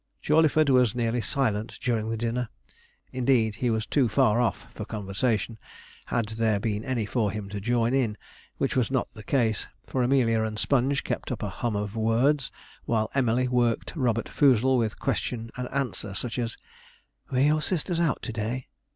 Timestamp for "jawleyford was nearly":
0.19-1.21